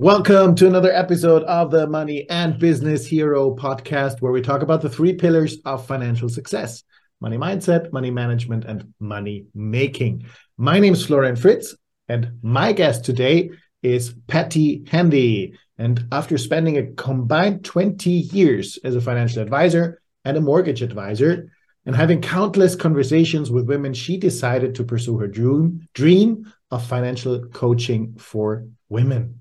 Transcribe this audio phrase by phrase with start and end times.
[0.00, 4.80] Welcome to another episode of the Money and Business Hero podcast, where we talk about
[4.80, 6.84] the three pillars of financial success
[7.20, 10.24] money mindset, money management, and money making.
[10.56, 11.76] My name is Florian Fritz,
[12.08, 13.50] and my guest today
[13.82, 15.58] is Patti Handy.
[15.76, 21.52] And after spending a combined 20 years as a financial advisor and a mortgage advisor,
[21.84, 27.46] and having countless conversations with women, she decided to pursue her dream, dream of financial
[27.48, 29.39] coaching for women.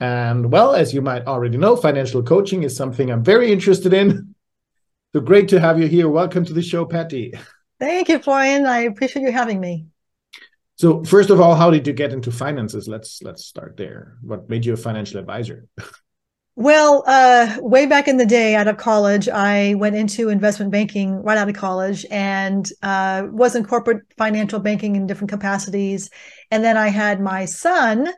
[0.00, 4.34] And well, as you might already know, financial coaching is something I'm very interested in.
[5.14, 6.08] So great to have you here.
[6.08, 7.32] Welcome to the show, Patti.
[7.80, 8.66] Thank you, Florian.
[8.66, 9.86] I appreciate you having me.
[10.76, 12.86] So first of all, how did you get into finances?
[12.86, 14.18] Let's let's start there.
[14.22, 15.66] What made you a financial advisor?
[16.60, 21.14] Well, uh, way back in the day, out of college, I went into investment banking
[21.22, 26.10] right out of college and uh, was in corporate financial banking in different capacities.
[26.50, 28.08] And then I had my son,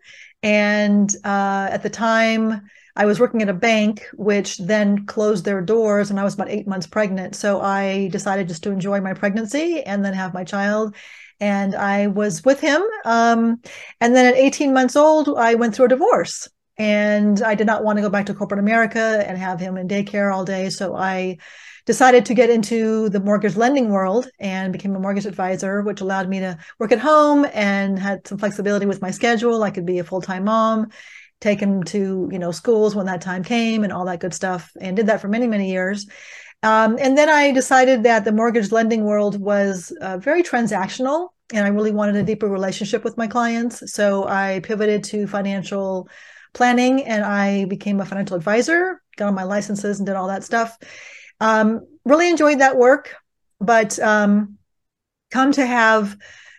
[0.43, 2.63] and uh, at the time,
[2.97, 6.51] I was working at a bank, which then closed their doors, and I was about
[6.51, 7.35] eight months pregnant.
[7.37, 10.95] So I decided just to enjoy my pregnancy and then have my child.
[11.41, 12.83] And I was with him.
[13.05, 13.61] Um,
[14.01, 17.85] and then at 18 months old, I went through a divorce and I did not
[17.85, 20.69] want to go back to corporate America and have him in daycare all day.
[20.69, 21.39] So I
[21.87, 26.29] decided to get into the mortgage lending world and became a mortgage advisor, which allowed
[26.29, 29.63] me to work at home and had some flexibility with my schedule.
[29.63, 30.89] I could be a full time mom,
[31.41, 34.71] take him to you know schools when that time came, and all that good stuff.
[34.81, 36.07] And did that for many many years.
[36.63, 41.65] Um, and then I decided that the mortgage lending world was uh, very transactional, and
[41.65, 43.93] I really wanted a deeper relationship with my clients.
[43.93, 46.09] So I pivoted to financial
[46.53, 50.45] planning and I became a financial advisor, got all my licenses and did all that
[50.45, 50.77] stuff.
[51.41, 53.15] Um, really enjoyed that work,
[53.61, 54.59] but um,
[55.31, 56.17] come to have,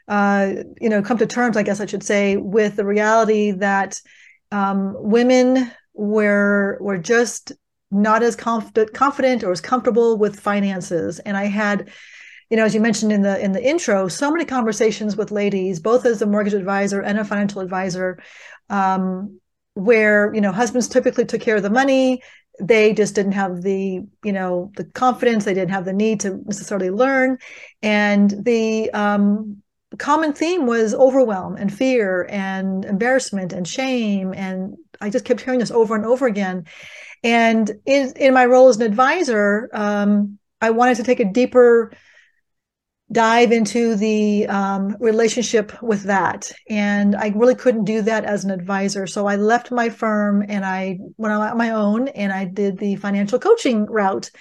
[0.08, 4.02] uh, you know, come to terms, I guess I should say, with the reality that
[4.52, 7.52] um, women were were just
[7.92, 11.90] not as confident, confident or as comfortable with finances, and I had
[12.52, 15.80] you know, as you mentioned in the in the intro, so many conversations with ladies,
[15.80, 18.20] both as a mortgage advisor and a financial advisor,
[18.70, 19.40] um,
[19.74, 22.22] where you know husbands typically took care of the money
[22.62, 26.42] they just didn't have the you know the confidence they didn't have the need to
[26.46, 27.38] necessarily learn.
[27.82, 29.64] And the um,
[29.98, 34.34] common theme was overwhelm and fear and embarrassment and shame.
[34.34, 36.66] And i just kept hearing this over and over again.
[37.24, 41.92] And in, in my role as an advisor um, i wanted to take a deeper
[43.12, 46.52] dive into the um, relationship with that.
[46.70, 49.06] And I really couldn't do that as an advisor.
[49.06, 52.78] So I left my firm and I went out on my own and I did
[52.78, 54.32] the financial coaching route,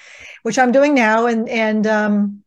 [0.43, 2.43] which I'm doing now and, and, um,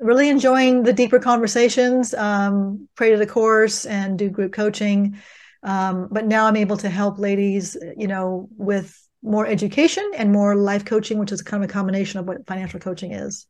[0.00, 5.16] really enjoying the deeper conversations, um, created a course and do group coaching.
[5.62, 10.56] Um, but now I'm able to help ladies, you know, with more education and more
[10.56, 13.46] life coaching, which is kind of a combination of what financial coaching is.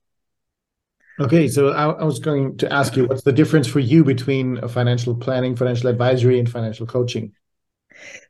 [1.23, 4.67] Okay, so I, I, was going to ask you, what's the difference for you between
[4.67, 7.33] financial planning, financial advisory, and financial coaching?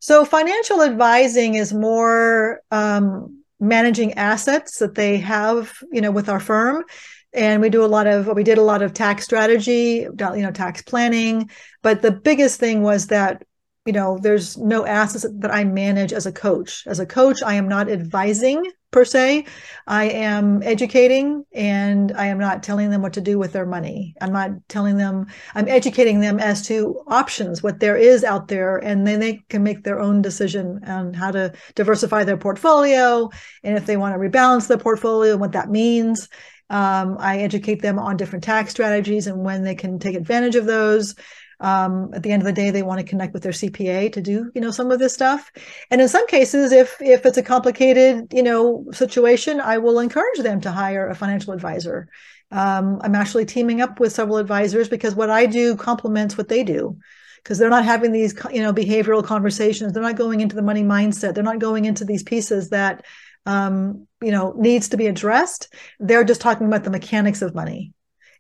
[0.01, 6.41] So, financial advising is more um, managing assets that they have, you know, with our
[6.41, 6.85] firm,
[7.33, 10.53] and we do a lot of we did a lot of tax strategy, you know,
[10.53, 11.49] tax planning.
[11.81, 13.43] But the biggest thing was that
[13.85, 16.85] you know there's no assets that i manage as a coach.
[16.87, 19.47] As a coach i am not advising per se.
[19.87, 24.15] I am educating and i am not telling them what to do with their money.
[24.21, 28.77] I'm not telling them i'm educating them as to options what there is out there
[28.77, 33.31] and then they can make their own decision on how to diversify their portfolio
[33.65, 36.29] and if they want to rebalance their portfolio and what that means.
[36.71, 40.65] Um, i educate them on different tax strategies and when they can take advantage of
[40.65, 41.15] those
[41.63, 44.21] um, at the end of the day they want to connect with their cpa to
[44.21, 45.51] do you know some of this stuff.
[45.91, 50.41] And in some cases if if it's a complicated you know situation i will encourage
[50.41, 52.09] them to hire a financial advisor.
[52.51, 56.65] Um, i'm actually teaming up with several advisors because what i do complements what they
[56.65, 56.99] do.
[57.43, 59.93] Because they're not having these you know behavioral conversations.
[59.93, 61.35] They're not going into the money mindset.
[61.35, 63.05] They're not going into these pieces that
[63.47, 65.75] um, you know needs to be addressed.
[65.99, 67.93] They're just talking about the mechanics of money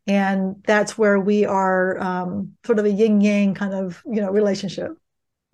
[0.06, 4.30] and that's where we are um, sort of a yin yang kind of you know
[4.30, 4.92] relationship.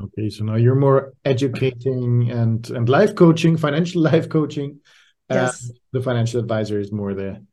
[0.02, 4.80] Okay so now you're more educating and and life coaching financial life coaching
[5.28, 5.70] yes.
[5.92, 7.44] the financial advisor is more the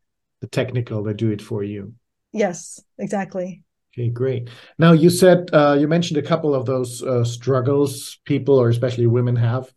[0.41, 1.93] the technical they do it for you.
[2.31, 3.63] Yes exactly.
[3.93, 4.49] Okay great.
[4.77, 9.07] Now you said uh, you mentioned a couple of those uh, struggles people or especially
[9.07, 9.73] women have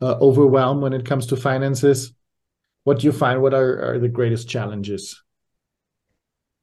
[0.00, 2.12] uh, overwhelm when it comes to finances.
[2.84, 3.42] What do you find?
[3.42, 5.20] What are, are the greatest challenges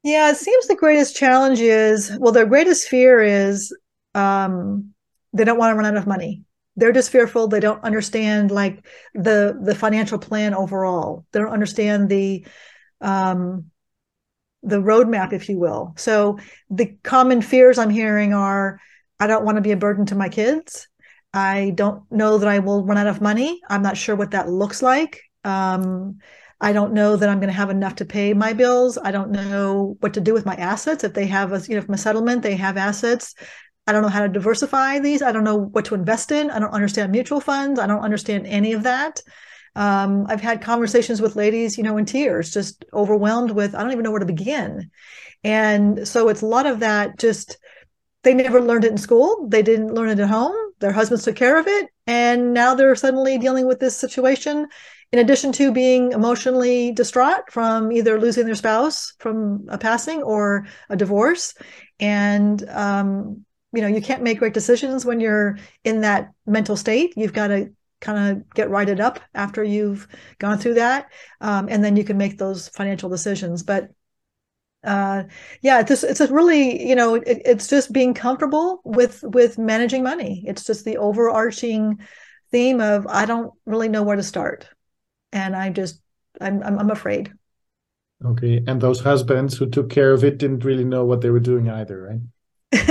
[0.04, 3.76] yeah, it seems the greatest challenge is well, their greatest fear is
[4.14, 4.94] um,
[5.34, 6.44] they don't want to run out of money.
[6.76, 7.48] they're just fearful.
[7.48, 11.26] They don't understand like the the financial plan overall.
[11.32, 12.46] They don't understand the
[13.02, 13.70] um
[14.62, 15.94] the roadmap if you will.
[15.96, 16.38] So
[16.70, 18.80] the common fears i'm hearing are
[19.20, 20.88] i don't want to be a burden to my kids.
[21.34, 23.60] I don't know that i will run out of money.
[23.68, 25.22] I'm not sure what that looks like.
[25.44, 26.18] Um
[26.60, 28.96] I don't know that I'm going to have enough to pay my bills.
[28.96, 31.04] I don't know what to do with my assets.
[31.04, 33.34] If they have a, you know, from a settlement, they have assets.
[33.86, 35.20] I don't know how to diversify these.
[35.20, 36.50] I don't know what to invest in.
[36.50, 37.78] I don't understand mutual funds.
[37.78, 39.20] I don't understand any of that.
[39.76, 43.92] Um, I've had conversations with ladies, you know, in tears, just overwhelmed with, I don't
[43.92, 44.90] even know where to begin.
[45.42, 47.58] And so it's a lot of that just,
[48.24, 49.46] they never learned it in school.
[49.48, 50.54] They didn't learn it at home.
[50.80, 51.88] Their husbands took care of it.
[52.06, 54.66] And now they're suddenly dealing with this situation
[55.12, 60.66] in addition to being emotionally distraught from either losing their spouse from a passing or
[60.88, 61.54] a divorce.
[62.00, 63.44] And um,
[63.74, 67.48] you know you can't make great decisions when you're in that mental state you've got
[67.48, 70.06] to kind of get righted up after you've
[70.38, 71.10] gone through that
[71.40, 73.90] um, and then you can make those financial decisions but
[74.84, 75.24] uh,
[75.62, 79.58] yeah it's just, it's a really you know it, it's just being comfortable with with
[79.58, 81.98] managing money it's just the overarching
[82.50, 84.68] theme of i don't really know where to start
[85.32, 86.00] and i just
[86.40, 87.32] i'm i'm, I'm afraid
[88.24, 91.40] okay and those husbands who took care of it didn't really know what they were
[91.40, 92.20] doing either right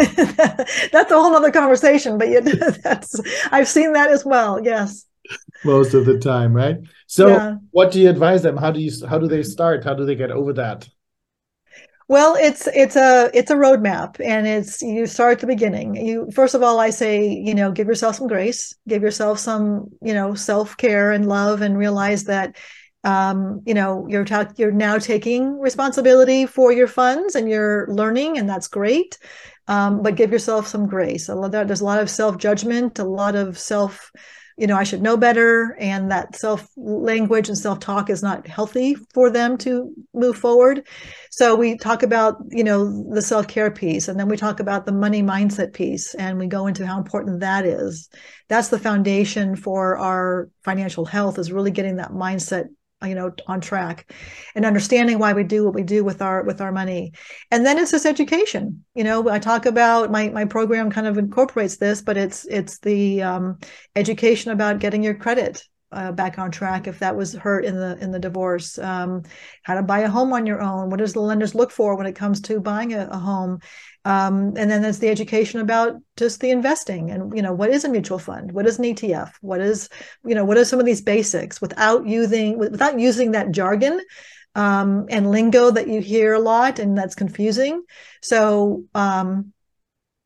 [0.92, 2.40] that's a whole other conversation, but yeah,
[2.84, 3.20] that's
[3.52, 4.64] I've seen that as well.
[4.64, 5.06] Yes.
[5.66, 6.78] Most of the time, right?
[7.08, 7.56] So, yeah.
[7.72, 8.56] what do you advise them?
[8.56, 9.84] How do you how do they start?
[9.84, 10.88] How do they get over that?
[12.14, 15.96] Well, it's it's a it's a roadmap, and it's you start at the beginning.
[15.96, 19.90] You first of all, I say, you know, give yourself some grace, give yourself some,
[20.00, 22.56] you know, self care and love, and realize that
[23.04, 28.38] um, you know you're ta- you're now taking responsibility for your funds and you're learning
[28.38, 29.18] and that's great
[29.68, 31.30] um, but give yourself some grace.
[31.30, 34.12] A lot, there's a lot of self judgment, a lot of self,
[34.58, 38.48] you know, I should know better, and that self language and self talk is not
[38.48, 40.88] healthy for them to move forward.
[41.32, 44.86] So we talk about, you know, the self care piece, and then we talk about
[44.86, 48.10] the money mindset piece, and we go into how important that is.
[48.50, 52.68] That's the foundation for our financial health is really getting that mindset
[53.04, 54.12] you know on track
[54.56, 57.14] and understanding why we do what we do with our with our money.
[57.52, 58.86] And then it's this education.
[58.96, 62.80] You know i talk about my my program kind of incorporates this but it's it's
[62.80, 63.60] the um,
[63.96, 65.64] education about getting your credit
[65.94, 68.78] uh, back on track if that was hurt in the in the divorce.
[68.80, 69.24] Um,
[69.62, 70.90] how to buy a home on your own.
[70.90, 73.60] What does the lenders look for when it comes to buying a, a home
[74.06, 77.86] um, and then there's the education about just the investing and you know what is
[77.86, 78.52] a mutual fund?
[78.52, 79.90] What is an etf what is
[80.26, 84.02] you know what are some of these basics without using without using that jargon
[84.56, 87.84] um, and lingo that you hear a lot and that's confusing?
[88.22, 89.54] So um,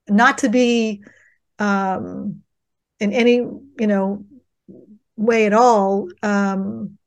[0.10, 1.04] not to be
[1.60, 2.42] um,
[3.00, 4.26] in any you know
[5.16, 6.98] way at all um,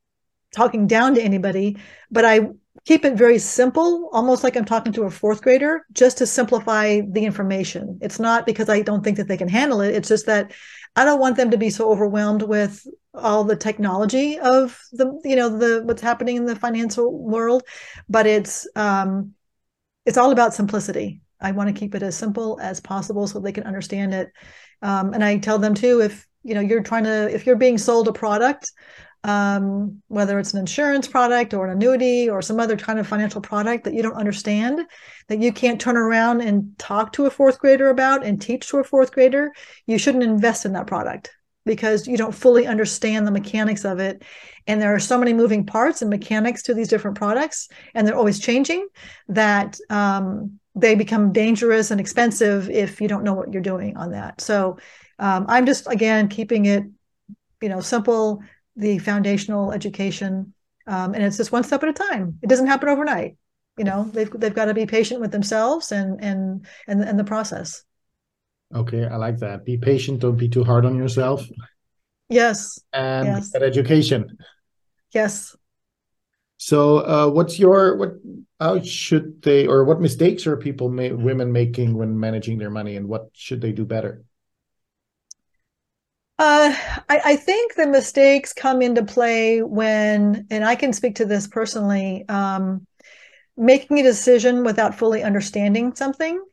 [0.53, 1.77] talking down to anybody
[2.09, 2.41] but i
[2.85, 7.01] keep it very simple, almost like I'm talking to a fourth grader, just to simplify
[7.01, 7.99] the information.
[8.01, 9.93] It's not because I don't think that they can handle it.
[9.93, 10.51] It's just that
[10.95, 15.35] I don't want them to be so overwhelmed with all the technology of the, you
[15.35, 17.63] know, the what's happening in the financial world.
[18.09, 19.33] But it's um,
[20.05, 21.21] it's all about simplicity.
[21.39, 24.31] I want to keep it as simple as possible so they can understand it.
[24.81, 27.77] Um, and I tell them too, if you know you're trying to, if you're being
[27.77, 28.71] sold a product
[29.23, 33.41] um, whether it's an insurance product or an annuity or some other kind of financial
[33.41, 34.81] product that you don't understand,
[35.27, 38.77] that you can't turn around and talk to a fourth grader about and teach to
[38.77, 39.51] a fourth grader,
[39.85, 41.31] you shouldn't invest in that product
[41.65, 44.23] because you don't fully understand the mechanics of it.
[44.65, 48.15] And there are so many moving parts and mechanics to these different products, and they're
[48.15, 48.87] always changing
[49.27, 54.11] that um, they become dangerous and expensive if you don't know what you're doing on
[54.11, 54.41] that.
[54.41, 54.77] So
[55.19, 56.83] um, I'm just, again, keeping it
[57.61, 58.43] you know simple
[58.81, 60.53] the foundational education,
[60.87, 62.39] um, and it's just one step at a time.
[62.41, 63.37] It doesn't happen overnight.
[63.77, 67.23] You know, they've they've got to be patient with themselves and and and and the
[67.23, 67.83] process.
[68.73, 69.63] Okay, I like that.
[69.65, 70.19] Be patient.
[70.19, 71.45] Don't be too hard on yourself.
[72.27, 72.79] Yes.
[72.91, 73.51] And yes.
[73.51, 74.37] that education.
[75.13, 75.55] Yes.
[76.57, 78.11] So, uh, what's your what?
[78.59, 83.07] How should they, or what mistakes are people, women making when managing their money, and
[83.07, 84.23] what should they do better?
[86.41, 86.73] Uh,
[87.07, 91.45] I, I, think the mistakes come into play when, and I can speak to this
[91.45, 92.87] personally, um,
[93.55, 96.43] making a decision without fully understanding something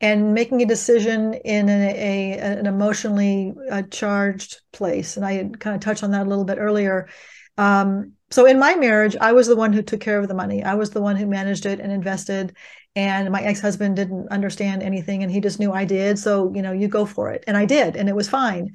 [0.00, 5.16] and making a decision in a, a an emotionally uh, charged place.
[5.16, 7.08] And I kind of touched on that a little bit earlier.
[7.56, 10.64] Um, so in my marriage, I was the one who took care of the money.
[10.64, 12.56] I was the one who managed it and invested.
[12.96, 16.18] And my ex-husband didn't understand anything and he just knew I did.
[16.18, 17.44] So, you know, you go for it.
[17.46, 18.74] And I did, and it was fine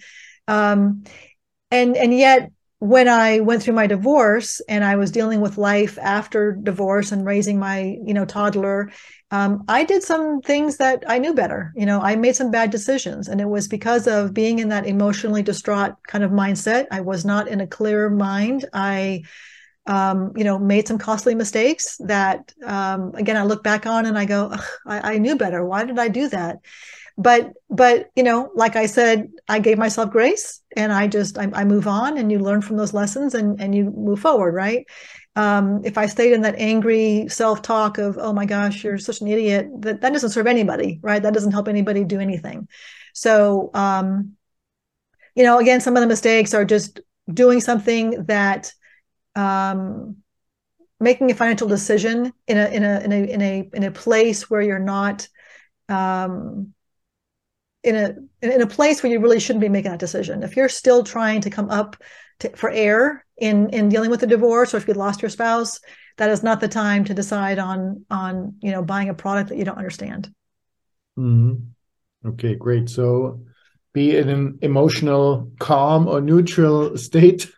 [0.51, 1.03] Um,
[1.72, 6.00] and and yet when I went through my divorce and I was dealing with life
[6.01, 8.91] after divorce and raising my, you know, toddler,
[9.29, 11.72] um, I did some things that I knew better.
[11.75, 14.88] You know, I made some bad decisions, and it was because of being in that
[14.88, 16.88] emotionally distraught kind of mindset.
[16.89, 18.65] I was not in a clear mind.
[18.74, 19.22] I,
[19.86, 24.17] um, you know, made some costly mistakes that, um, again, I look back on and
[24.17, 24.55] I go,
[24.88, 25.63] I, I knew better.
[25.63, 26.58] Why did I do that?
[27.18, 31.50] But but you know like i said i gave myself grace and i just I,
[31.53, 34.86] I, move on and you learn from those lessons and and you move forward right?
[35.36, 39.27] Um, if i stayed in that angry self-talk of oh my gosh you're such an
[39.27, 41.22] idiot that that doesn't serve anybody right?
[41.22, 42.68] That doesn't help anybody do anything.
[43.13, 44.34] So um,
[45.36, 47.01] you know again some of the mistakes are just
[47.32, 48.74] doing something that
[49.36, 50.18] um,
[51.00, 54.50] making a financial decision in a in a in a in a in a place
[54.50, 55.27] where you're not
[55.89, 56.74] um,
[57.84, 60.44] in a in a place where you really shouldn't be making that decision.
[60.44, 61.98] If you're still trying to come up
[62.40, 65.80] to, for air in in dealing with a divorce, or if you lost your spouse,
[66.18, 69.58] that is not the time to decide on on you know buying a product that
[69.58, 70.32] you don't understand.
[71.18, 72.30] Mm-hmm.
[72.30, 72.90] Okay, great.
[72.90, 73.42] So
[73.94, 77.52] be in an emotional, calm or neutral state.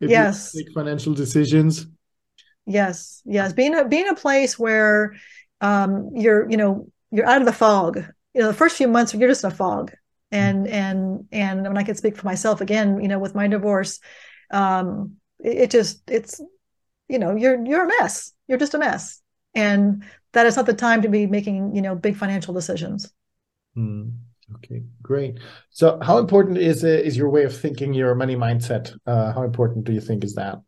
[0.00, 0.54] If yes.
[0.54, 1.86] Make financial decisions.
[2.66, 3.52] Yes, yes.
[3.52, 5.14] Being a being a place where
[5.60, 9.14] um, you're you know you're out of the fog you know the first few months
[9.14, 9.92] you're just in a fog.
[10.30, 14.00] And and and when i can speak for myself again you know with my divorce
[14.50, 16.40] um it, it, just it's
[17.08, 18.32] you know you're you're a mess.
[18.48, 19.20] You're just a mess.
[19.54, 23.12] And that is not the time to be making you know big financial decisions.
[23.76, 24.12] Mm,
[24.56, 25.38] okay great.
[25.70, 28.96] So how important is uh, is your way of thinking your money mindset?
[29.06, 30.58] Uh, how important do you think is that?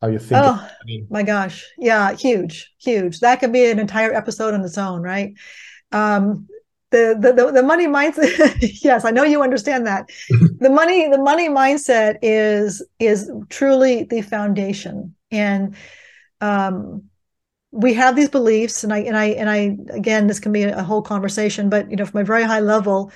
[0.00, 0.70] How you think oh
[1.10, 1.66] my gosh.
[1.78, 3.20] Yeah huge huge.
[3.20, 5.34] That could be an entire episode on its own right?
[5.92, 6.46] Um
[6.90, 10.10] the the the, money mindset yes i know you understand that.
[10.30, 15.14] The money the money mindset is is truly the foundation.
[15.30, 15.76] And
[16.40, 17.04] um
[17.72, 20.82] we have these beliefs and i and i and i again this can be a,
[20.82, 23.12] whole conversation but you know from a very high level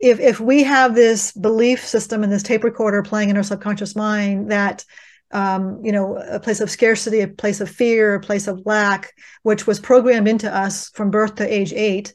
[0.00, 3.94] if if we have this belief system and this tape recorder playing in our subconscious
[3.94, 4.84] mind that
[5.32, 9.12] um, you know, a place of scarcity, a place of fear, a place of lack,
[9.42, 12.14] which was programmed into us from birth to age eight,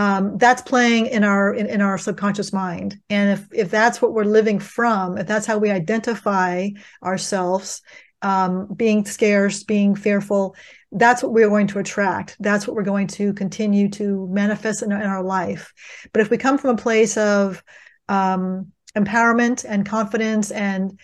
[0.00, 2.98] um, that's playing in our in, in, our subconscious mind.
[3.10, 6.70] And if if that's what we're living from if that's how we identify
[7.02, 7.82] ourselves
[8.22, 10.56] um, being scarce being fearful
[10.92, 12.36] that's what we're going to attract.
[12.40, 15.72] That's what we're going to continue to manifest in, in our life.
[16.12, 17.62] But if we come from a place of
[18.08, 20.98] um, empowerment and confidence and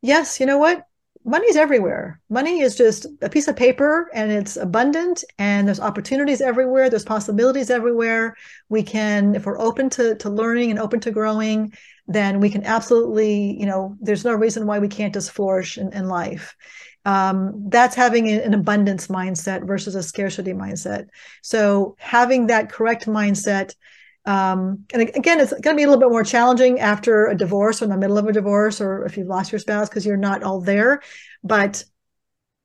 [0.00, 0.84] yes you know what
[1.26, 2.20] money's everywhere.
[2.30, 6.88] Money is just a piece of paper and it's abundant and there's opportunities everywhere.
[6.88, 8.36] There's possibilities everywhere.
[8.68, 11.74] We can, if we're open to, to learning and open to growing,
[12.06, 15.92] then we can absolutely, you know, there's no reason why we can't just flourish in,
[15.92, 16.54] in life.
[17.04, 21.08] Um, that's having an abundance mindset versus a scarcity mindset.
[21.42, 23.74] So having that correct mindset
[24.26, 27.80] um, and again, it's going to be a little bit more challenging after a divorce
[27.80, 30.16] or in the middle of a divorce or if you've lost your spouse because you're
[30.16, 31.00] not all there.
[31.44, 31.84] But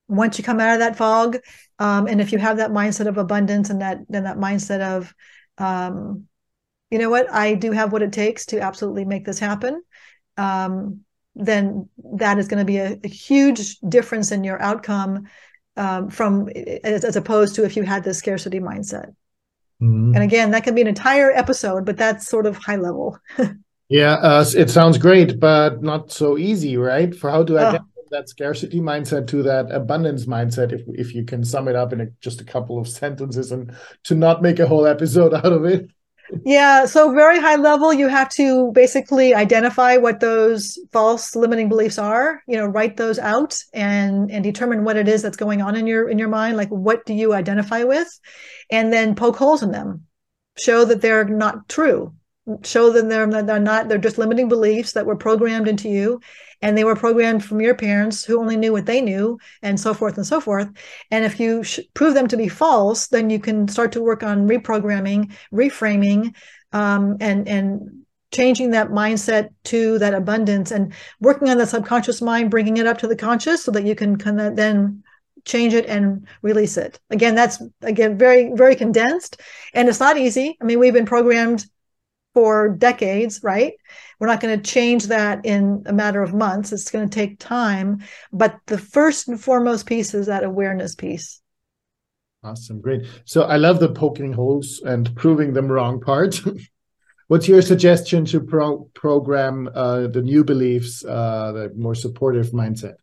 [0.07, 1.37] once you come out of that fog,
[1.77, 5.13] um, and if you have that mindset of abundance and that then that mindset of,
[5.59, 6.25] um,
[6.89, 9.83] you know what, I do have what it takes to absolutely make this happen.
[10.37, 11.01] Um,
[11.35, 15.27] then that is going to be a, a, huge difference in your outcome
[15.77, 16.49] um, from
[16.83, 19.13] as, as opposed to if you had this scarcity mindset.
[19.81, 20.13] Mm-hmm.
[20.15, 23.17] And again, that can be an entire episode, but that's sort of high level.
[23.89, 27.15] yeah, uh, it sounds great, but not so easy, right?
[27.15, 27.69] For how to oh.
[27.69, 31.93] adapt that scarcity mindset to that abundance mindset, if if you can sum it up
[31.93, 33.73] in a, just a couple of sentences and
[34.03, 35.89] to not make a whole episode out of it
[36.45, 41.97] yeah so very high level you have to basically identify what those false limiting beliefs
[41.97, 45.75] are you know write those out and and determine what it is that's going on
[45.75, 48.07] in your in your mind like what do you identify with
[48.71, 50.05] and then poke holes in them.
[50.57, 52.13] Show that they're not true.
[52.63, 56.19] Show them they're, they're not they're just limiting beliefs that were programmed into you
[56.61, 59.93] and they were programmed from your parents who only knew what they knew and so
[59.93, 60.69] forth and so forth.
[61.09, 64.23] And if you sh- prove them to be false then you can start to work
[64.23, 66.35] on reprogramming reframing
[66.73, 72.49] um, and and changing that mindset to that abundance and working on the subconscious mind
[72.49, 75.03] bringing it up to the conscious so that you can kind of then
[75.43, 76.99] change it and release it.
[77.09, 79.41] Again that's again very very condensed.
[79.73, 80.57] And it's not easy.
[80.61, 81.65] I mean we've been programmed
[82.33, 83.73] for decades, right?
[84.19, 86.71] We're not going to change that in a matter of months.
[86.71, 88.03] It's going to take time.
[88.31, 91.41] But the first and foremost piece is that awareness piece.
[92.43, 92.81] Awesome.
[92.81, 93.05] Great.
[93.25, 96.41] So I love the poking holes and proving them wrong part.
[97.27, 102.95] what's your suggestion to pro- program uh, the new beliefs, uh, the more supportive mindset?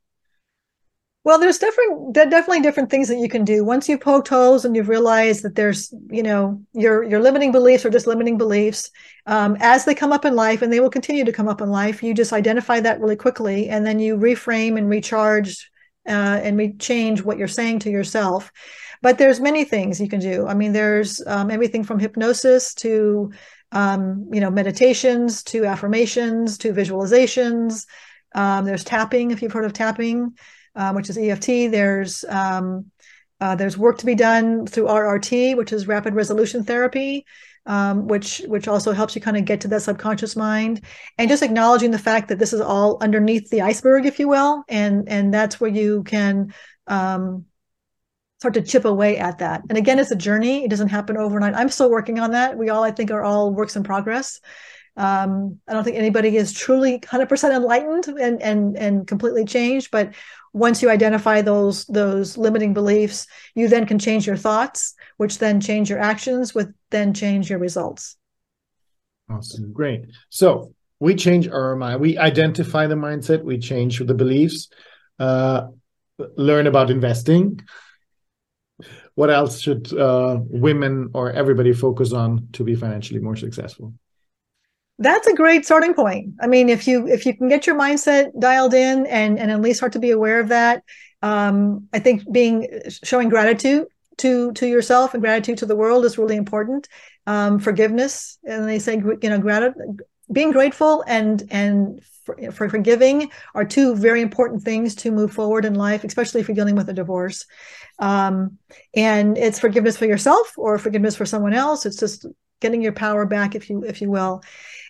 [1.28, 3.62] Well, there's different, definitely different things that you can do.
[3.62, 7.84] Once you've poked holes and you've realized that there's, you know, your your limiting beliefs
[7.84, 8.90] are just limiting beliefs,
[9.26, 11.68] um, as they come up in life, and they will continue to come up in
[11.68, 15.70] life, you just identify that really quickly, and then you reframe and recharge
[16.08, 18.50] uh, and we change what you're saying to yourself.
[19.02, 20.46] But there's many things you can do.
[20.46, 23.32] I mean, there's um, everything from hypnosis to
[23.72, 27.84] um, you know meditations to affirmations to visualizations.
[28.34, 30.32] Um, there's tapping, if you've heard of tapping
[30.78, 31.70] um, which is EFT.
[31.70, 32.86] There's um,
[33.40, 37.26] uh, there's work to be done through RRT, which is rapid resolution therapy,
[37.66, 40.82] um, which which also helps you kind of get to that subconscious mind,
[41.18, 44.62] and just acknowledging the fact that this is all underneath the iceberg, if you will,
[44.68, 46.54] and and that's where you can
[46.86, 47.44] um,
[48.38, 49.62] start to chip away at that.
[49.68, 51.54] And again, it's a journey; it doesn't happen overnight.
[51.54, 52.56] I'm still working on that.
[52.56, 54.40] We all, I think, are all works in progress.
[54.98, 60.12] Um, I don't think anybody is truly 100% enlightened and and and completely changed, but
[60.52, 65.60] once you identify those those limiting beliefs you then can change your thoughts which then
[65.60, 68.16] change your actions which then change your results.
[69.30, 69.72] Awesome.
[69.72, 70.06] Great.
[70.30, 72.00] So we change our mind.
[72.00, 73.42] We identify the mindset.
[73.42, 74.68] We change the beliefs.
[75.18, 75.68] Uh,
[76.36, 77.60] learn about investing.
[79.14, 83.92] What else should uh, women or everybody focus on to be financially more successful
[84.98, 86.34] that's a great starting point.
[86.40, 89.60] I mean if you if you can get your mindset dialed in and and at
[89.60, 90.82] least start to be aware of that
[91.22, 92.68] um, i think being
[93.02, 93.86] showing gratitude
[94.18, 96.88] to to yourself and gratitude to the world is really important.
[97.26, 103.30] Um, forgiveness and they say you know gratitude being grateful and and for, for forgiving
[103.54, 106.88] are two very important things to move forward in life especially if you're dealing with
[106.88, 107.46] a divorce.
[107.98, 108.58] Um,
[108.94, 111.84] and it's forgiveness for yourself or forgiveness for someone else.
[111.84, 112.26] It's just
[112.60, 114.42] getting your power back if you if you will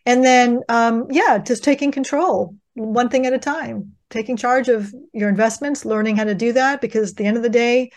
[0.07, 4.95] and then um, yeah just taking control one thing at a time taking charge of
[5.13, 7.91] your investments learning how to do that because at the end of the day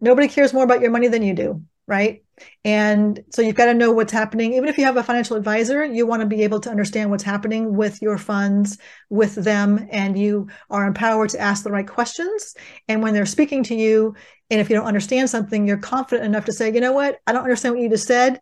[0.00, 2.22] nobody cares more about your money than you do right?
[2.64, 4.52] And so you've got to know what's happening.
[4.52, 7.24] Even if you have a financial advisor you want to be able to understand what's
[7.24, 12.54] happening with your funds with them and you are empowered to ask the right questions.
[12.86, 14.14] And when they're speaking to you
[14.50, 17.18] and if you don't understand something you're confident enough to say you know what?
[17.26, 18.40] I don't understand what you just said.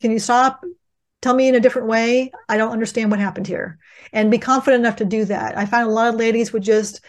[0.00, 0.64] Can you stop
[1.22, 3.78] tell me in a different way i don't understand what happened here.
[4.12, 5.56] And be confident enough to do that.
[5.56, 7.00] I find a lot of ladies would just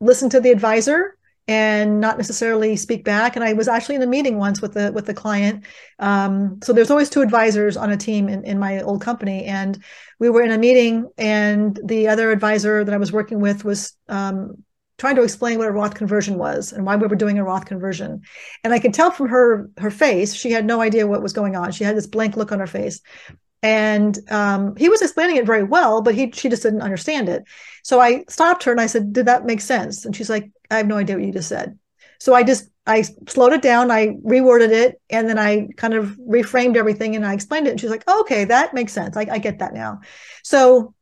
[0.00, 1.16] listen to the advisor
[1.48, 3.34] and not necessarily speak back.
[3.34, 5.64] And i was actually in a meeting once with the with the client.
[5.98, 9.44] Um, so there's always two advisors on a team in, in my old company.
[9.44, 9.82] And
[10.20, 13.96] we were in a meeting and the other advisor that i was working with was
[14.08, 14.62] um,
[15.02, 17.64] trying to explain what a Roth conversion was and why we were doing a Roth
[17.64, 18.22] conversion.
[18.62, 21.56] And I could tell from her her face, she had no idea what was going
[21.56, 21.72] on.
[21.72, 23.00] She had this blank look on her face.
[23.64, 27.42] And um, he was explaining it very well, but he she just didn't understand it.
[27.82, 30.76] So I stopped her and I said, "Did that make sense?" And she's like, "I
[30.76, 31.76] have no idea what you just said."
[32.20, 36.16] So I just I slowed it down, I reworded it, and then I kind of
[36.36, 37.70] reframed everything and I explained it.
[37.70, 39.16] And she's like, oh, "Okay, that makes sense.
[39.16, 40.00] I, I get that now."
[40.44, 40.94] So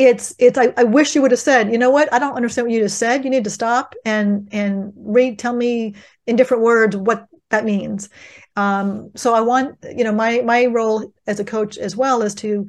[0.00, 2.10] it's it's I, I wish you would have said you know what?
[2.12, 3.22] I don't understand what you just said.
[3.22, 5.94] You need to stop and and read tell me
[6.26, 8.08] in different words what that means.
[8.56, 12.34] Um, so i want you know my my role as a coach as well is
[12.36, 12.68] to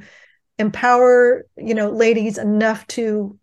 [0.60, 3.40] empower you know ladies enough to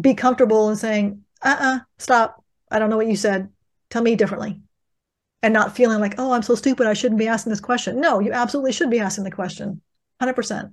[0.00, 2.44] be comfortable in saying uh-uh stop.
[2.70, 3.48] I don't know what you said.
[3.90, 4.60] Tell me differently.
[5.42, 6.86] And not feeling like oh i'm so stupid.
[6.86, 8.00] I shouldn't be asking this question.
[8.00, 9.82] No you absolutely should be asking the question.
[10.22, 10.72] 100% absolutely.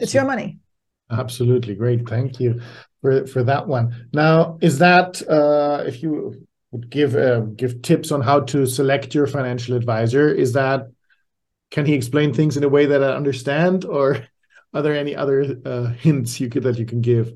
[0.00, 0.58] it's your money
[1.12, 1.74] Absolutely.
[1.74, 2.08] Great.
[2.08, 2.60] Thank you
[3.00, 4.08] for, for that one.
[4.12, 9.14] Now, is that, uh, if you would give, uh, give tips on how to select
[9.14, 10.88] your financial advisor, is that,
[11.70, 14.26] can he explain things in a way that I understand or
[14.74, 17.34] are there any other uh, hints you could, that you can give?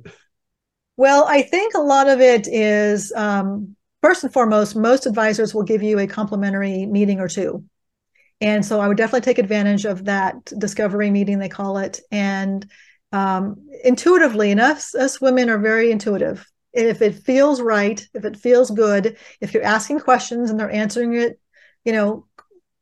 [0.97, 5.65] Well, I think a lot of it is, um, first and foremost, most advisors will
[5.65, 7.65] give you a complimentary meeting or two.
[8.41, 12.01] And so I would definitely take advantage of that discovery meeting, they call it.
[12.11, 12.67] And
[13.17, 16.47] um, intuitively, and us, us women are very intuitive.
[16.75, 21.15] If it feels right, if it feels good, if you're asking questions and they're answering
[21.15, 21.41] it,
[21.87, 22.27] you know,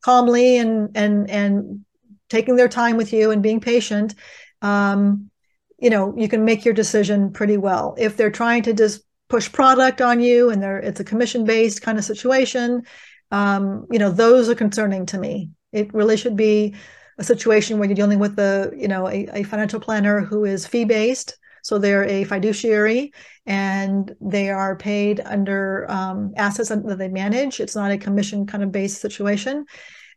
[0.05, 1.85] calmly and and and
[2.29, 4.17] taking their time with you and being patient,
[4.61, 5.31] um,
[5.79, 7.95] you know, you can make your decision pretty well.
[7.97, 11.81] If they're trying to just push product on you and they're it's a commission based
[11.81, 12.83] kind of situation,
[13.31, 15.51] um, you know, those are concerning to me.
[15.71, 16.75] It really should be
[17.19, 20.67] a situation where you're dealing with a you know a, a financial planner who is
[20.67, 23.13] fee based so they're a fiduciary
[23.47, 28.63] and they are paid under um, assets that they manage it's not a commission kind
[28.63, 29.65] of based situation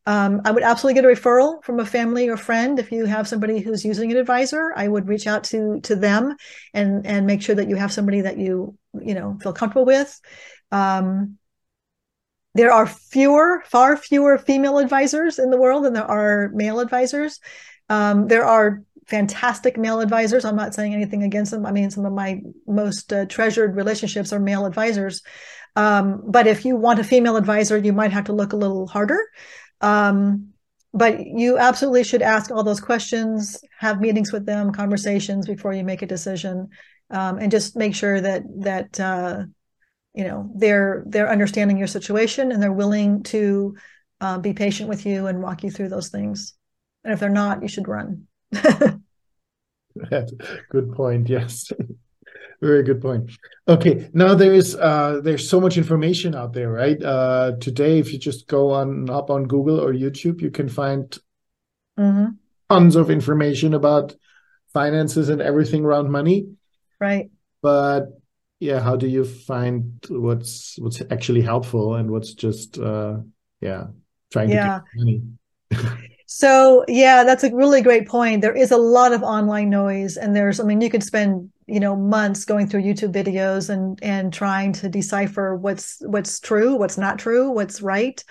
[0.05, 3.27] Um, I would absolutely get a referral from a family or friend if you have
[3.27, 4.73] somebody who's using an advisor.
[4.75, 6.35] I would reach out to to them
[6.73, 10.19] and and make sure that you have somebody that you you know feel comfortable with.
[10.71, 11.37] Um,
[12.57, 17.39] there are fewer, far fewer female advisors in the world than there are male advisors.
[17.89, 20.43] Um, there are fantastic male advisors.
[20.43, 21.65] I'm not saying anything against them.
[21.65, 25.21] I mean, some of my most uh, treasured relationships are male advisors.
[25.75, 28.87] Um, but if you want a female advisor, you might have to look a little
[28.87, 29.19] harder.
[29.79, 30.49] Um,
[30.93, 35.83] but you absolutely should ask all those questions, have meetings with them, conversations before you
[35.83, 36.69] make a decision,
[37.11, 39.43] um, and just make sure that that uh,
[40.17, 43.75] you know they're they're understanding your situation and they're willing to
[44.19, 46.55] uh, be patient with you and walk you through those things.
[47.03, 48.25] And if they're not, you should run.
[48.51, 48.99] good
[50.95, 51.29] point.
[51.29, 51.71] Yes.
[52.61, 53.29] Very good point.
[53.67, 56.99] Okay, now there is uh, there's so much information out there, right?
[57.03, 61.15] Uh, today, if you just go on up on Google or YouTube, you can find
[61.99, 62.29] mm-hmm.
[62.71, 64.15] tons of information about
[64.73, 66.47] finances and everything around money.
[66.99, 67.29] Right.
[67.61, 68.07] But
[68.59, 73.17] yeah, how do you find what's what's actually helpful and what's just uh,
[73.61, 73.87] yeah
[74.31, 74.79] trying yeah.
[74.79, 75.21] to get money?
[76.29, 78.41] So yeah, that's a really great point.
[78.41, 81.79] There is a lot of online noise, and there's, I mean, you could spend you
[81.79, 86.97] know months going through YouTube videos and and trying to decipher what's what's true, what's
[86.97, 88.21] not true, what's right.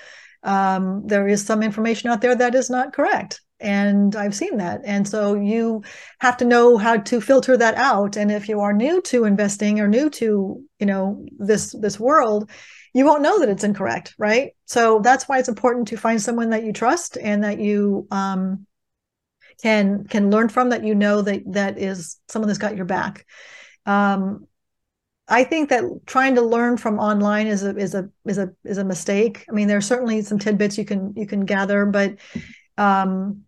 [0.43, 4.83] Um, there is some information out there that is not correct, and I've seen that.
[4.85, 5.83] And so you
[6.21, 8.17] have to know how to filter that out.
[8.17, 12.51] And if you are new to investing or new to you know this this world,
[12.93, 14.53] you won't know that it's incorrect, right?
[14.67, 18.67] So that's why it's important to find someone that you trust and that you um,
[19.63, 20.71] can can learn from.
[20.71, 23.27] That you know that that is someone that's got your back.
[23.87, 24.47] Um,
[25.29, 28.79] I think that trying to learn from online is a is a is a is
[28.79, 29.45] a mistake.
[29.49, 32.17] I mean, there are certainly some tidbits you can you can gather, but
[32.79, 33.43] um,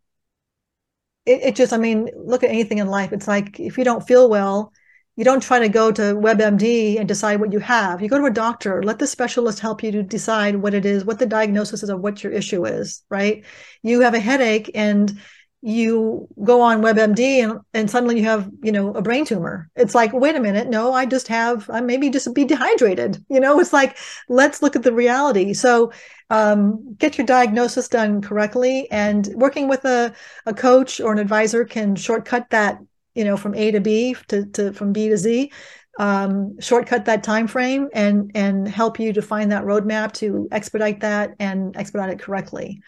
[1.28, 3.12] it, it just I mean, look at anything in life.
[3.12, 4.72] It's like if you don't feel well,
[5.16, 8.00] you don't try to go to WebMD and decide what you have.
[8.00, 11.04] You go to a doctor, let the specialist help you to decide what it is,
[11.04, 13.44] what the diagnosis is of what your issue is, right?
[13.82, 15.18] You have a headache and
[15.60, 19.68] you go on WebMD and, and suddenly you have, you know, a brain tumor.
[19.74, 23.24] It's like, wait a minute, no, I just have, I maybe just be dehydrated.
[23.28, 23.96] You know, it's like,
[24.28, 25.54] let's look at the reality.
[25.54, 25.92] So
[26.30, 30.14] um, get your diagnosis done correctly and working with a,
[30.46, 32.78] a coach or an advisor can shortcut that
[33.14, 35.50] you know from a to b to, to from b to z
[35.98, 41.00] um, shortcut that time frame and and help you to find that roadmap to expedite
[41.00, 42.80] that and expedite it correctly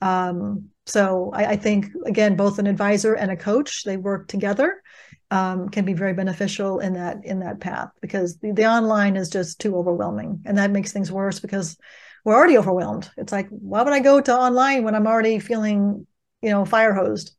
[0.00, 4.82] um, so I, I, think again both an advisor and a coach they work together
[5.30, 9.28] um, can be very beneficial in that in that path because the, the online is
[9.28, 11.76] just too overwhelming and that makes things worse because
[12.24, 13.08] we're already overwhelmed.
[13.16, 16.06] It's like why would i go to online when i'm already feeling
[16.42, 17.32] you know fire hosed?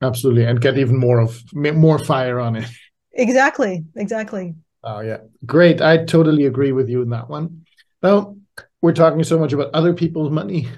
[0.00, 2.68] Absolutely and get even more of more fire on it.
[3.10, 4.54] Exactly exactly.
[4.84, 5.18] Oh yeah.
[5.44, 7.64] Great i totally agree with you in that one.
[8.00, 8.36] Now
[8.80, 10.68] we're talking so much about other people's money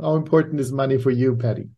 [0.00, 1.68] how important is money for you patti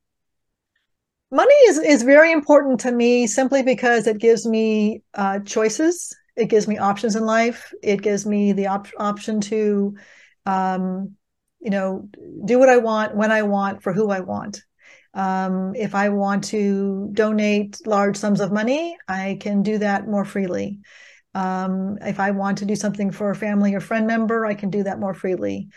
[1.31, 6.47] money is, is very important to me simply because it gives me uh, choices it
[6.47, 9.95] gives me options in life it gives me the op- option to
[10.45, 11.15] um,
[11.61, 12.09] you know
[12.45, 14.63] do what i want when i want for who i want
[15.17, 20.27] um, if I want to donate large sums of money, I can do that more
[20.27, 20.81] freely.
[21.35, 24.69] Um, if I want to do something for a family or friend member, I can
[24.69, 25.69] do that more freely.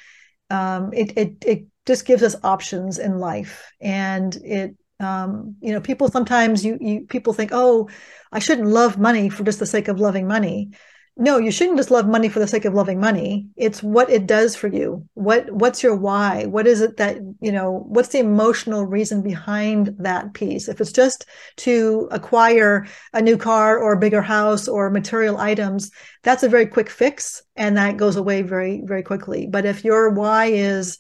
[0.49, 5.81] Um, it, it, it just gives us options in life, and it um, you know
[5.81, 7.89] people sometimes you you people think oh
[8.31, 10.69] I shouldn't love money for just the sake of loving money.
[11.17, 13.47] No you shouldn't just love money for the sake of loving money.
[13.55, 15.07] It's what it does for you.
[15.15, 16.45] What what's your why?
[16.45, 20.69] What is it that you know what's the emotional reason behind that piece?
[20.69, 21.25] If it's just
[21.65, 25.89] to acquire a new car or a bigger house or material items
[26.21, 29.47] that's a very quick fix and that goes away very very quickly.
[29.47, 30.99] But if your why is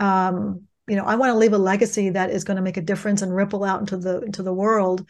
[0.00, 2.82] um, you know i want to leave a legacy that is going to make a
[2.82, 5.06] difference and ripple out into the into the world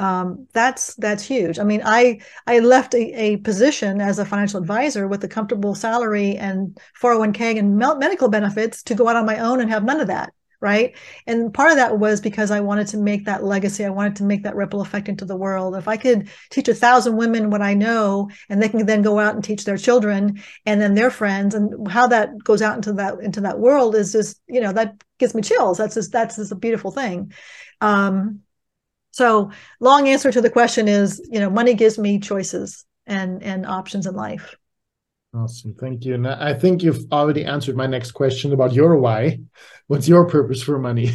[0.00, 1.58] um, that's that's huge.
[1.58, 5.74] I mean, I I left a, a, position as a financial advisor with a comfortable
[5.74, 10.00] salary and 401k and medical benefits to go out on my own and have none
[10.00, 10.32] of that,
[10.64, 10.96] right?
[11.26, 13.84] And part of that was because I wanted to make that legacy.
[13.84, 15.76] I wanted to make that ripple effect into the world.
[15.76, 19.18] If I could teach a thousand women what I know, and they can then go
[19.18, 22.94] out and teach their children and then their friends, and how that goes out into
[22.94, 25.76] that into that world is just you know that gives me chills.
[25.76, 27.32] That's just that's just a beautiful thing.
[27.82, 28.40] Um,
[29.10, 29.50] so
[29.80, 34.06] long answer to the question is, you know, money gives me choices and and options
[34.06, 34.56] in life.
[35.34, 35.74] Awesome.
[35.74, 36.14] Thank you.
[36.14, 39.40] And I think you've already answered my next question about your why.
[39.88, 41.10] What's your purpose for money?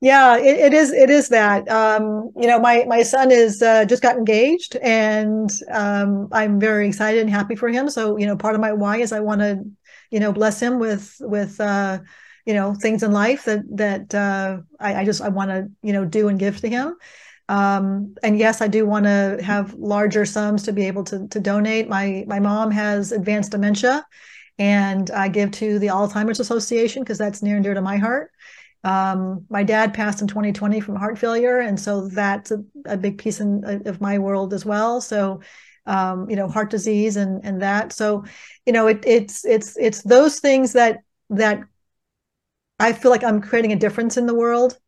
[0.00, 0.92] Yeah, it, it is.
[0.92, 1.68] It is that.
[1.68, 6.86] Um, you know, my my son is uh, just got engaged, and um, I'm very
[6.86, 7.90] excited and happy for him.
[7.90, 9.64] So, you know, part of my why is I want to,
[10.12, 11.98] you know, bless him with with uh,
[12.46, 15.92] you know things in life that that uh, I, I just I want to you
[15.92, 16.94] know do and give to him.
[17.48, 21.40] Um, and yes, I do want to have larger sums to be able to to
[21.40, 21.88] donate.
[21.88, 24.06] My my mom has advanced dementia,
[24.58, 28.30] and I give to the Alzheimer's Association because that's near and dear to my heart.
[28.84, 33.18] Um, my dad passed in 2020 from heart failure, and so that's a, a big
[33.18, 35.00] piece in, of my world as well.
[35.00, 35.40] So,
[35.86, 37.92] um, you know, heart disease and and that.
[37.92, 38.24] So,
[38.66, 40.98] you know, it, it's it's it's those things that
[41.30, 41.60] that
[42.78, 44.78] I feel like I'm creating a difference in the world.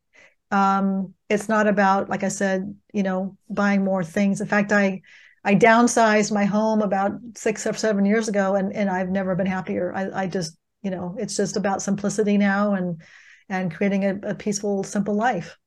[0.50, 4.40] Um, it's not about, like I said, you know, buying more things.
[4.40, 5.02] In fact, I
[5.42, 9.46] I downsized my home about six or seven years ago, and and I've never been
[9.46, 9.92] happier.
[9.94, 13.00] I I just you know, it's just about simplicity now and
[13.48, 15.58] and creating a, a peaceful, simple life.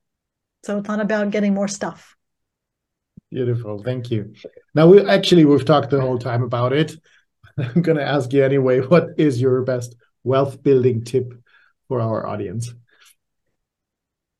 [0.63, 2.15] So it's not about getting more stuff.
[3.29, 3.83] Beautiful.
[3.83, 4.33] Thank you.
[4.73, 6.95] Now we actually we've talked the whole time about it.
[7.57, 11.33] I'm going to ask you anyway, what is your best wealth building tip
[11.87, 12.73] for our audience?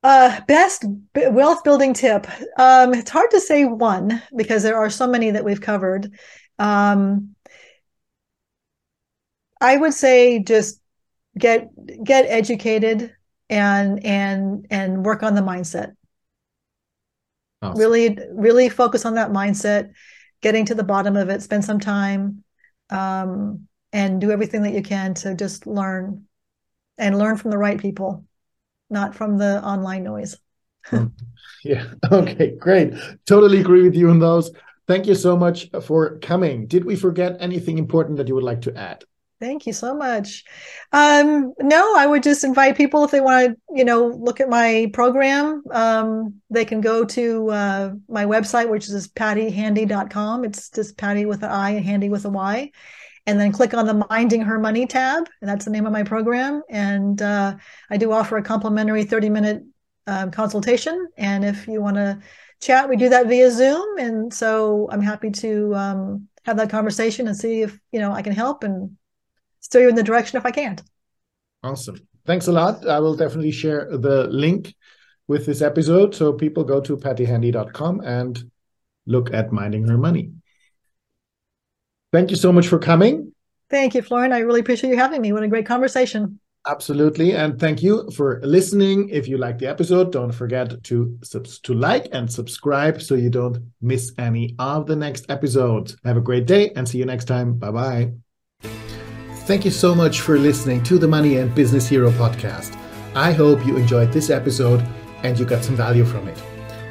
[0.04, 0.84] Uh, best
[1.16, 2.28] wealth building tip.
[2.60, 6.12] Um, it's hard to say one because there are so many that we've covered.
[6.60, 7.36] Um,
[9.62, 10.82] I would say just
[11.38, 11.70] get
[12.04, 13.16] get educated
[13.50, 15.94] and and and work on the mindset
[17.62, 17.80] awesome.
[17.80, 19.92] really really focus on that mindset
[20.42, 22.44] getting to the bottom of it spend some time
[22.90, 26.26] um, and do everything that you can to just learn
[26.98, 28.26] and learn from the right people
[28.94, 30.38] not from the online noise
[31.64, 32.94] yeah okay great
[33.26, 34.52] totally agree with you on those
[34.88, 38.62] thank you so much for coming did we forget anything important that you would like
[38.62, 39.04] to add
[39.44, 40.46] Thank you so much.
[40.94, 44.48] Um, no, I would just invite people if they want to, you know, look at
[44.48, 45.64] my program.
[45.70, 50.46] Um, they can go to uh, my website, which is pattihandy.com.
[50.46, 52.72] It's just Patti with an I and Handy with a Y.
[53.26, 55.30] And then click on the Minding Her Money tab.
[55.42, 56.62] And that's the name of my program.
[56.70, 57.56] And uh,
[57.90, 59.64] I do offer a complimentary 30 minute
[60.08, 61.08] um, consultation.
[61.18, 62.20] And if you want to
[62.62, 63.98] chat, we do that via Zoom.
[63.98, 68.22] And so I'm happy to um, have that conversation and see if, you know, I
[68.22, 68.98] can help and
[69.62, 70.82] steer you in the direction if I can't.
[71.64, 71.98] Awesome.
[72.26, 72.88] Thanks a lot.
[72.88, 74.74] I will definitely share the link
[75.28, 76.14] with this episode.
[76.16, 78.52] So people go to pattihandy.com and
[79.06, 80.32] look at minding her money.
[82.14, 83.34] Thank you so much for coming.
[83.70, 84.32] Thank you, Florian.
[84.32, 85.34] I really appreciate you having me.
[85.34, 86.40] What a great conversation.
[86.68, 87.34] Absolutely.
[87.34, 89.10] And thank you for listening.
[89.10, 93.30] If you like the episode, don't forget to subs- to like and subscribe so you
[93.30, 95.98] don't miss any of the next episodes.
[96.06, 97.56] Have a great day and see you next time.
[97.56, 98.14] Bye-bye.
[99.48, 102.78] Thank you so much for listening to the Money and Business Hero podcast.
[103.16, 104.86] I hope you enjoyed this episode
[105.24, 106.38] and you got some value from it.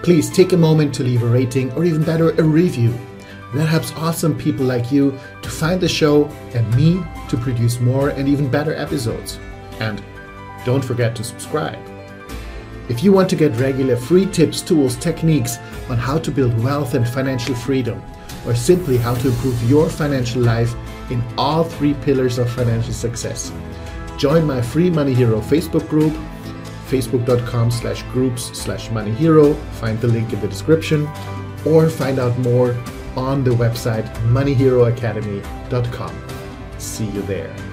[0.03, 2.93] Please take a moment to leave a rating or even better, a review.
[3.55, 8.11] That helps awesome people like you to find the show and me to produce more
[8.11, 9.39] and even better episodes.
[9.81, 10.03] And
[10.65, 11.79] don't forget to subscribe.
[12.89, 16.95] If you want to get regular free tips, tools, techniques on how to build wealth
[16.95, 18.03] and financial freedom,
[18.47, 20.75] or simply how to improve your financial life,
[21.11, 23.53] in all three pillars of financial success.
[24.17, 26.13] Join my free Money Hero Facebook group,
[26.89, 29.55] facebook.com slash groups slash money hero.
[29.81, 31.09] Find the link in the description
[31.65, 32.77] or find out more
[33.17, 36.15] on the website moneyheroacademy.com.
[36.79, 37.72] See you there.